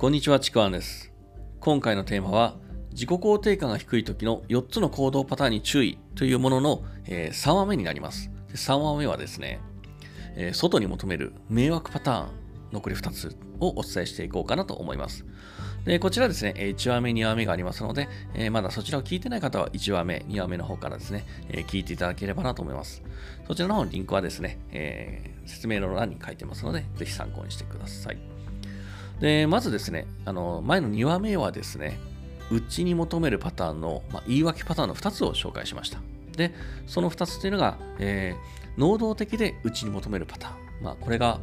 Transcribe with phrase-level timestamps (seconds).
[0.00, 1.12] こんにちは、ちくわんです。
[1.60, 2.56] 今回のテーマは、
[2.92, 8.30] 自己肯定感が低い時の4つの行動パターンに注意というものの、えー3話目になります。
[8.48, 9.60] で3話目はですね、
[10.36, 12.28] えー外に求める迷惑パターン、
[12.72, 15.26] 残り2つをお伝えしていこうかなと思います。
[15.84, 23.02] でこちらですね、1話目、2話目がありますので、えーまだそちらを聞いてない方は1話目、2話目の方からですね、えー聞いていただければなと思います。
[23.46, 28.39] そちらの方のリンクはですね、えー説明の欄に書いてますので、ぜひ参考にしてください。
[29.20, 31.98] で、まずですね、あの、前の2話目はですね、
[32.50, 35.98] 内に求めるパターンの、まあ、言い訳パターンの2つを紹介しました。
[36.36, 36.52] で、
[36.86, 40.84] その2つというのが、えー能動的で内に求めるパターン。
[40.84, 41.40] まあ、これが、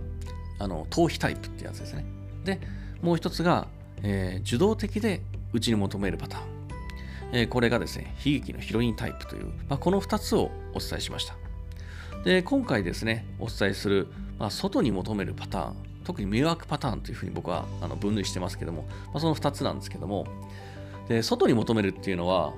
[0.60, 2.06] あの、逃避タイプってやつですね。
[2.46, 2.60] で、
[3.02, 3.68] もう1つが、
[4.02, 5.22] えー受動的で
[5.54, 6.44] 内に求めるパターン。
[7.34, 11.36] えこれがですね、悲劇のヒロインタイプという、まあ、この2つをお伝えしました。
[12.24, 14.08] で、今回ですね、お伝えする、
[14.40, 15.76] まあ、外に求めるパターン、
[16.08, 20.26] 特に迷惑パターンというふうに僕はあの分類してますけども、まあ、その2つなんですけども、
[21.10, 22.54] で外に求めるっていうのは、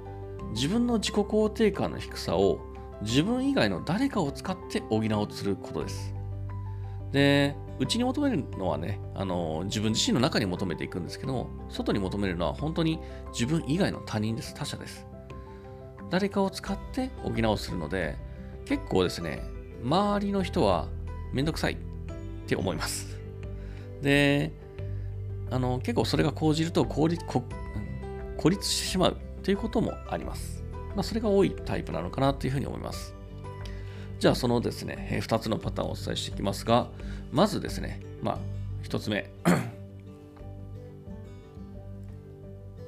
[0.53, 2.59] 自分の自己肯定感の低さを
[3.01, 6.13] 自分以外の誰かを使って補おうとすることです。
[7.11, 12.99] で、内に求めるのはね、あの自分自身の中に求めていくんですけども、外に求めるのは本当に
[13.31, 15.07] 自分以外の他人です、他者です。
[16.11, 18.15] 誰かを使って補おうするので、
[18.65, 19.41] 結構ですね、
[19.83, 20.87] 周りの人は
[21.33, 21.77] めんどくさいっ
[22.45, 23.18] て思います。
[24.01, 24.51] で、
[25.51, 27.23] あの結構それが講じると孤立
[28.37, 30.63] 孤立してしまうということもあります。
[30.95, 33.13] まあ、それが多いタイプなのかなというふうに思います。
[34.19, 36.89] じゃあそのですね、2つのパターンをお伝えしていきますが、
[37.31, 38.37] まずですね、まあ、
[38.83, 39.29] 1つ目。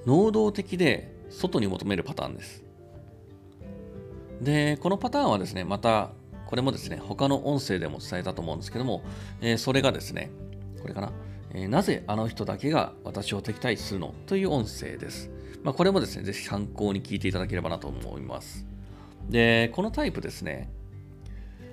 [0.05, 2.63] 能動的で外に求めるパターンです。
[4.41, 6.09] で、このパターンはですね、また、
[6.47, 9.03] これもですね、他の音声でも伝えたと思うんですけども、
[9.39, 10.31] えーそれがですね、
[10.81, 11.11] これかな、
[11.53, 14.13] えーなぜあの人だけが私を敵対するの？
[14.25, 15.29] という音声です。
[15.63, 18.65] まあ、これもですね、ぜひ参考に聞いていただければなと思います。
[19.29, 20.71] で、このタイプですね、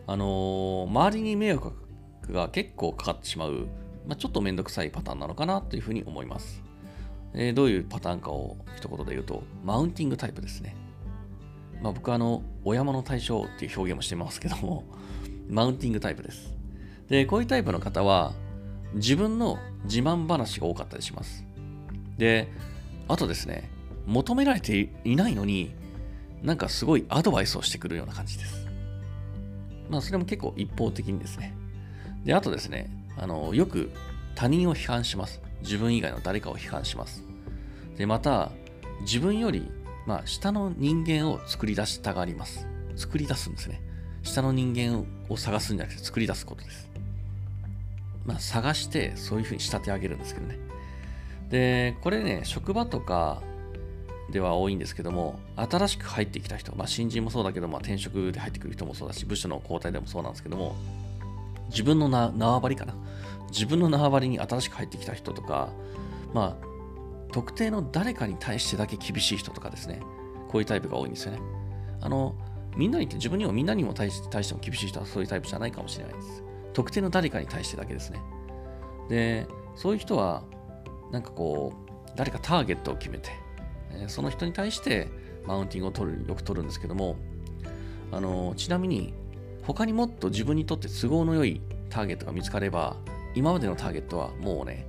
[0.07, 1.73] あのー周りに迷惑
[2.31, 3.69] が結構かかってしまう、
[4.07, 6.63] まあ、ちょっとめんどくさいパターンなのかなというふうに思います。
[7.35, 10.77] えーどういうパターンかを一言で言うと、マウンティングタイプですね。
[11.81, 14.85] まあ、僕はあの、お山の対象っていう表現もしてますけども、
[15.49, 16.55] マウンティングタイプです。
[17.09, 18.33] で、こういうタイプの方は、
[18.95, 21.45] 自分の自慢話が多かったりします。
[22.17, 22.49] で、
[23.07, 23.71] あとですね、
[24.07, 25.75] 求められていないのに、
[26.43, 28.67] なんかすごいアドバイスをしてくるような感じです。
[29.91, 31.55] まあ、それも結構一方的にですね。
[32.25, 33.91] で、あとですね、あの、よく
[34.35, 35.41] 他人を批判します。
[35.63, 37.23] 自分以外の誰かを批判します。
[37.97, 38.53] で、また、
[39.01, 39.71] 自分より、
[40.07, 42.67] まあ、下の人間を作り出したがります。
[42.97, 43.81] 作り出すんですね。
[44.23, 46.89] 下の人間を探すんじゃなくて作り出すことです。
[48.29, 50.59] まあ、探してそういうふうに仕立て上げるんですけどね。
[51.49, 53.41] で、これね、職場とか
[54.31, 60.77] では多いんですけども、新しく入ってきた人、まあ、新人もそうだけど、まあ、転職で入ってくる人もそうだし、部署の交代でもそうなんですけども、
[61.71, 62.95] 自分の縄張りかな。
[63.51, 65.71] 自分の縄張りに新しく入ってきた人とか、
[66.35, 66.67] まあ、
[67.33, 70.03] 特定の誰かに対してだけ厳しい人とかですね、
[70.51, 71.39] こういうタイプが多いんですよね。
[72.03, 72.35] あの、
[72.77, 76.43] みんなにって、自分にもみんなにも対し対しても厳しい人はそういうタイプじゃないかもしれないです。
[76.79, 78.23] 特定の誰かに対してだけですね。
[79.09, 80.45] で、そういう人は、
[81.11, 83.33] なんかこう、誰かターゲットを決めて、
[84.07, 85.09] その人に対して
[85.45, 87.17] マウンティングを取る、よく取るんですけども、
[88.13, 89.13] あの、ちなみに、
[89.65, 92.97] 他にもっと自分にとって都合の良いターゲットが見つかれば、
[93.35, 94.87] 今までのターゲットはもうね、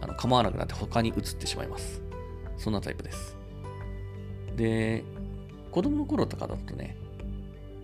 [0.00, 2.00] あの構わなくなって他に移ってしまいます。
[2.56, 3.36] そんなタイプです。
[4.54, 5.02] で、
[5.72, 6.96] 子供の頃とかだとね、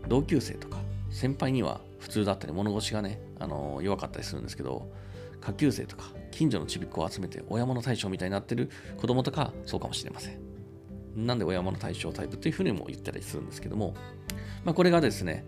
[0.07, 0.79] 同級生とか
[1.11, 4.91] 先輩には普通だったり物腰がね、あの弱かったりするんですけど、
[5.41, 10.39] 下級生とか近所のちびっ子を集めて親物大将みたいになってる子供とかそうかもしれません。
[11.17, 13.95] なんで親物大将タイプというふうにも言ったりするんですけども、
[14.65, 15.45] まあ、これがですね、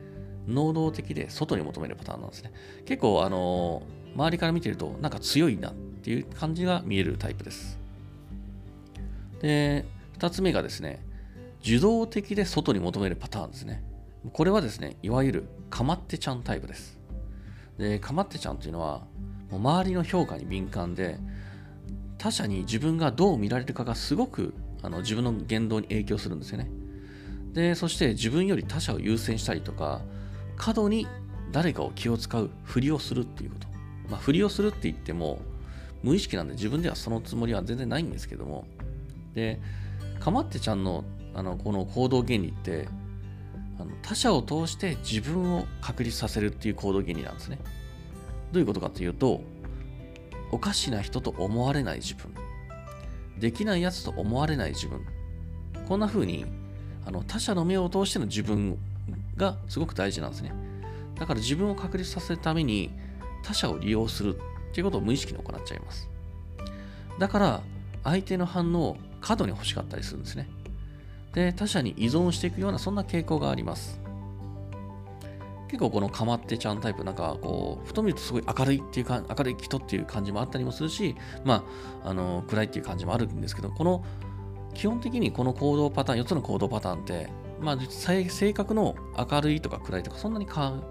[0.49, 2.53] 能動的で外に求めるパターンなんですね。
[2.87, 3.83] 結構、あの
[4.17, 7.79] 周りから見てると、なんか強いなっていう感じが見えるタイプです。
[9.41, 9.85] で、
[10.19, 11.05] 2つ目がですね、
[11.63, 13.85] 受動的で外に求めるパターンですね。
[14.33, 17.00] これはですね、いわゆるかまってちゃんタイプです。
[17.81, 19.01] で、かまってちゃんというのは、
[19.51, 21.19] もう周りの評価に敏感で、
[22.19, 26.71] 他者に自分がどう見られるかがすごくあの自分の言動に影響するんですよね。
[27.55, 30.03] で、そして自分より他者を優先したりとか、
[30.57, 31.07] 過度に
[31.53, 33.67] 誰かを気を使うふりをするっていうこと。
[34.11, 35.41] まあ、ふりをするって言っても、
[36.03, 38.67] 無意識なんで自分ではそのつもりは全然ないんですけども、
[39.35, 39.59] で、
[40.19, 42.89] かまってちゃんのあのこの行動原理って、
[43.81, 47.59] あの他者を通して自分を確立させるっていう行動原理なんですね。
[48.53, 49.43] どういうことかというと、
[50.53, 52.35] おかしな人と思われない自分。
[53.39, 55.01] できないやつと思われない自分。
[55.89, 56.45] こんな風に
[57.07, 58.79] あの他者の目を通しての自分
[59.37, 60.53] がすごく大事なんですね。
[61.19, 62.91] だから自分を確立させるために
[63.43, 64.41] 他者を利用するっ
[64.73, 66.09] ていうことを無意識に行っちゃいます。
[67.19, 67.63] だから
[68.05, 70.49] 相手の反応を過度に欲しかったりするんですね。
[71.33, 74.01] で、他者に依存していくようなそんな傾向があります。
[75.69, 81.65] 結構このかまってちゃんタイプ、なんかこう、ふと見るとすごい明るいっていうか、明るい人っていう感じもあったりもするし、ま
[82.03, 84.05] あ、あの、暗いっていう感じもあるんですけど、この、
[84.75, 87.29] 基本的にこの行動パターン、4つの行動パターンって、
[87.61, 90.83] まあ、性格の明るいとか暗いとか、そんなに関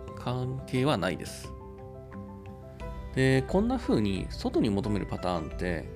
[0.65, 1.51] 係はないです。
[3.15, 5.89] で、こんな風に外に求めるパターンって、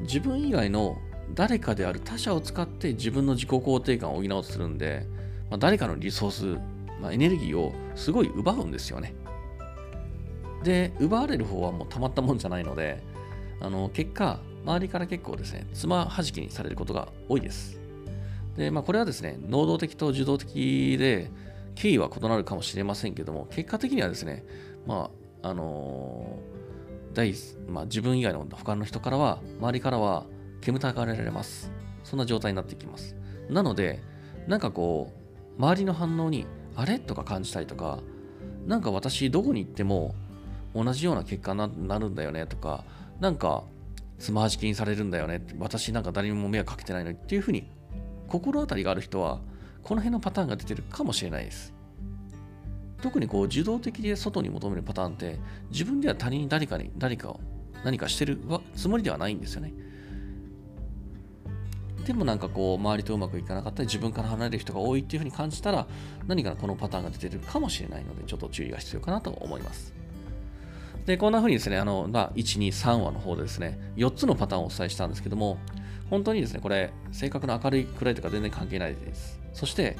[0.00, 0.98] 自分以外の
[1.34, 5.06] 誰かである他者を使って自分の自己肯定感を補おうとするんで、
[5.50, 9.14] まあ、誰かのリソースまあ、エネルギーをすごい奪うんですよね。
[10.64, 13.02] で、奪われる方はもうたまったもんじゃないので、
[13.60, 17.78] あの結果、周りから結構ですね、つまはじきにされることが多いです。
[18.56, 21.30] で、まあ、これはですね、能動的と受動的で、
[21.74, 24.44] 経緯は異なるかもしれませんけども、結果的にはですね、
[24.86, 25.10] ま
[25.42, 27.34] あ、あのー、第
[27.68, 30.24] まあ、自分以外の他の人からは、周りからは
[30.60, 31.70] 煙たがられます。
[32.04, 33.16] そんな状態になってきます。
[33.48, 34.02] なので、
[34.46, 35.12] なんかこ
[35.58, 36.98] う、周りの反応にあれ？
[36.98, 38.00] とか感じたりとか、
[38.66, 40.14] なんか私どこに行っても
[40.74, 42.46] 同じような結果になるんだよね？
[42.46, 42.84] とか、
[43.20, 43.64] なんか
[44.18, 45.40] つまはじきにされるんだよね？
[45.58, 47.70] 私なんか誰にも迷惑かけてないのにっていうふうに
[48.28, 49.40] 心当たりがある人は
[49.82, 51.72] この辺のパターンが出てるかもしれないです。
[53.02, 55.38] 特にこう受動的で外に求めるパターンって
[55.70, 57.40] 自分では他人に誰かに何かを
[57.84, 58.40] 何かしてる
[58.74, 59.72] つもりではないんですよね。
[62.06, 65.88] でもなんかこう周りとうまくいかなかったり自分から離れる人が多いっていうふうに感じたら
[66.28, 69.92] 何かこのパターンが出てるかもしれないのでちょっと注意が必要かなと思います。
[71.04, 75.58] で、こんな風にですね、あの、まあ、1、2、3話の方でですね、4つのパターンをお伝えしたんですけども、
[76.10, 79.40] 本当にですね、これ、性格の明るい、暗いとか全然関係ないです。
[79.52, 79.96] そして、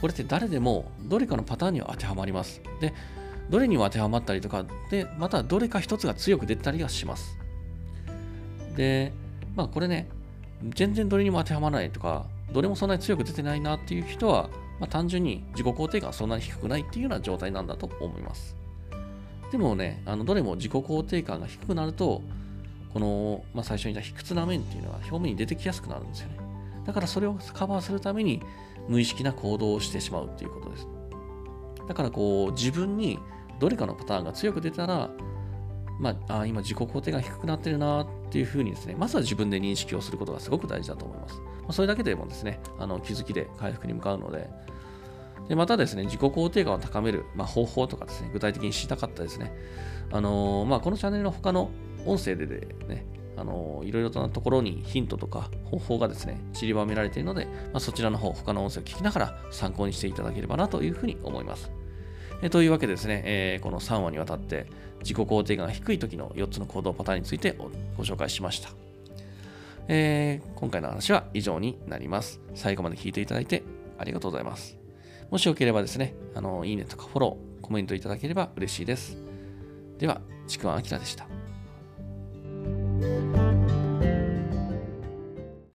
[0.00, 2.62] これって誰でもどれかのパターンには当てはまります。
[2.80, 2.94] で、
[3.50, 7.38] どれにも当てはまったりとか、で、またどれか一つが強く出たりはします。
[8.76, 9.12] で、
[9.54, 10.08] まあこれね、
[10.62, 14.48] 全然どれにも当てはまらないとか、どれもそんなに強く出てないなっていう人は、
[14.80, 18.56] まあ、単純に自己肯定感そんなに低くないっていうような状態なんだと思います。
[19.50, 22.22] でもね、あのどれも自己肯定感が低くなると、
[22.92, 26.38] この、まあ、最初に言った卑屈な面っていうのは表面に出てきやすくなるんですよね。
[26.86, 28.40] だからそれをカバーするために
[28.88, 30.86] 無意識な行動をしてしまうっていうことです。
[31.88, 33.18] だからこう自分に
[33.58, 35.10] どれかのパターンが強く出たら、
[35.98, 41.36] まあ、あ今自己肯定が低くなってるなっていうふうにですね、まずは自分で認識をすることがすごく大事だと思います。
[41.36, 44.48] まあ、それだけでもですね、あの気づきで回復に向かうので、
[45.48, 49.52] でまたですね、自己肯定感を高める、まあ、方法とかですね、具体的に知りたかったですね、
[50.10, 51.70] あのー、まあ、このチャンネルの他の
[52.04, 53.06] 音声ででね、
[53.36, 61.70] あの、いろいろなところにヒントとか方法がですね、散りばめられているので、まあ、そちらの方、他の音声を聞きながら参考にしていただければなというふうに思います。
[62.42, 64.66] えというわけでですね、えー、この3話にわたって
[65.00, 67.56] 自己肯定感が低い時の4つの行動パターンについて
[67.96, 68.70] ご紹介しました。
[69.88, 72.40] えー、今回の話は以上になります。
[72.54, 73.62] 最後まで聞いていただいて
[73.98, 74.76] ありがとうございます。
[75.30, 79.16] もしよければですね、あのいいねとかフォロー、コメントいただければ嬉しいです。
[79.98, 81.26] では、ちくわあきらでした。